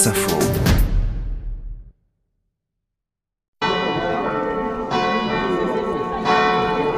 [0.00, 0.38] France Info.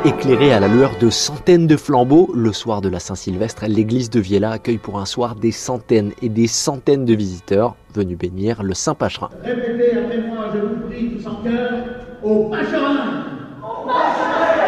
[0.05, 4.21] Éclairé à la lueur de centaines de flambeaux, le soir de la Saint-Sylvestre, l'église de
[4.21, 8.75] Viella accueille pour un soir des centaines et des centaines de visiteurs venus bénir le
[8.75, 9.31] Saint Pacherin.
[9.43, 11.85] Répétez après moi, je vous prie tous en cœur,
[12.23, 13.32] au Pacherin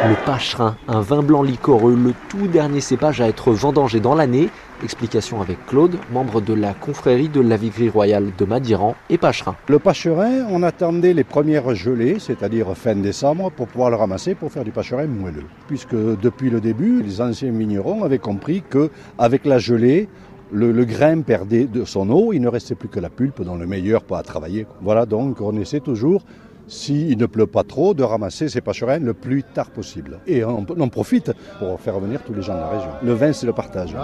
[0.06, 4.50] Le Pacherin, un vin blanc liquoreux, le tout dernier cépage à être vendangé dans l'année.
[4.82, 9.56] Explication avec Claude, membre de la confrérie de la Vivrerie Royale de Madiran et Pacherin.
[9.66, 14.52] Le Pacherin, on attendait les premières gelées, c'est-à-dire fin décembre, pour pouvoir le ramasser pour
[14.52, 15.46] faire du Pacherin moelleux.
[15.68, 20.10] Puisque depuis le début, les anciens vignerons avaient compris que avec la gelée,
[20.52, 23.66] le, grain perdait de son eau, il ne restait plus que la pulpe, dans le
[23.66, 24.66] meilleur pas à travailler.
[24.82, 26.22] Voilà donc on essaie toujours
[26.66, 30.20] s'il ne pleut pas trop, de ramasser ces pacherins le plus tard possible.
[30.26, 32.90] Et on, on, profite pour faire venir tous les gens de la région.
[33.02, 33.94] Le vin, c'est le partage.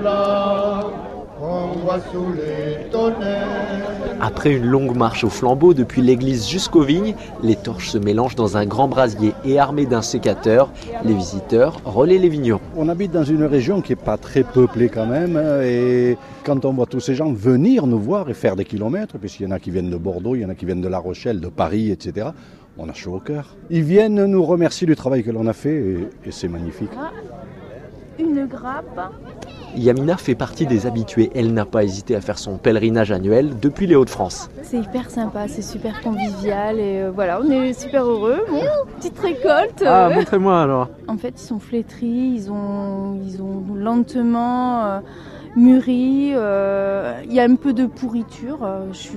[0.00, 1.19] blanc
[4.20, 8.58] Après une longue marche au flambeau depuis l'église jusqu'aux vignes, les torches se mélangent dans
[8.58, 10.70] un grand brasier et armés d'un sécateur,
[11.04, 12.60] les visiteurs relaient les vignerons.
[12.76, 16.74] On habite dans une région qui n'est pas très peuplée quand même et quand on
[16.74, 19.58] voit tous ces gens venir nous voir et faire des kilomètres, puisqu'il y en a
[19.58, 21.90] qui viennent de Bordeaux, il y en a qui viennent de La Rochelle, de Paris,
[21.90, 22.28] etc.,
[22.78, 23.56] on a chaud au cœur.
[23.68, 26.90] Ils viennent nous remercier du travail que l'on a fait et, et c'est magnifique.
[28.20, 29.00] Une grappe.
[29.76, 31.30] Yamina fait partie des habitués.
[31.34, 34.50] Elle n'a pas hésité à faire son pèlerinage annuel depuis les Hauts-de-France.
[34.62, 38.44] C'est hyper sympa, c'est super convivial et euh, voilà, on est super heureux.
[38.50, 38.60] Bon,
[38.98, 39.82] petite récolte.
[39.86, 40.88] Ah, montrez-moi alors.
[41.08, 44.84] En fait, ils sont flétris, ils ont, ils ont lentement.
[44.84, 45.00] Euh,
[45.56, 48.58] mûries, euh, il y a un peu de pourriture.
[48.62, 49.10] Euh, je.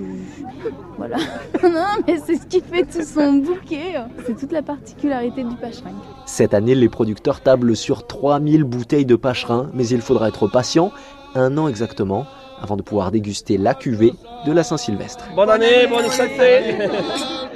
[0.97, 1.17] Voilà.
[1.63, 3.95] non, mais c'est ce qui fait tout son bouquet.
[3.95, 4.07] Hein.
[4.25, 5.91] C'est toute la particularité du pacherin.
[6.25, 10.91] Cette année, les producteurs tablent sur 3000 bouteilles de pacherin, mais il faudra être patient,
[11.35, 12.25] un an exactement,
[12.61, 14.13] avant de pouvoir déguster la cuvée
[14.45, 15.25] de la Saint-Sylvestre.
[15.35, 16.77] Bonne année, bonne santé